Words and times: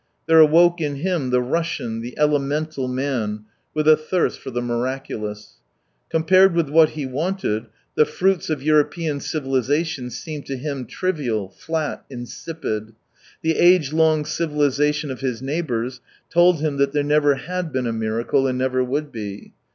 There 0.25 0.39
awoke 0.39 0.81
in 0.81 0.95
him 0.95 1.29
the 1.29 1.43
Russian, 1.43 2.01
the 2.01 2.17
elemental 2.17 2.87
man, 2.87 3.45
with 3.75 3.87
a 3.87 3.95
thirst 3.95 4.39
for 4.39 4.49
the 4.49 4.59
miraculou 4.59 5.29
s. 5.29 5.57
Compared 6.09 6.55
with 6.55 6.69
what 6.69 6.97
he 6.97 7.05
wanted, 7.05 7.67
the 7.93 8.05
fruits 8.05 8.49
of 8.49 8.63
European 8.63 9.19
civilisation 9.19 10.09
seemed 10.09 10.47
to 10.47 10.57
him 10.57 10.87
trivial, 10.87 11.49
flat, 11.49 12.03
insipid. 12.09 12.93
The 13.43 13.59
agelong 13.59 14.23
civiHsation 14.23 15.11
of 15.11 15.19
his 15.21 15.39
neighbours 15.43 16.01
told 16.31 16.61
him 16.61 16.77
that 16.77 16.93
there 16.93 17.03
never 17.03 17.35
had 17.35 17.71
been 17.71 17.85
a 17.85 17.93
miracle, 17.93 18.47
and 18.47 18.57
never 18.57 18.83
would 18.83 19.11
be. 19.11 19.53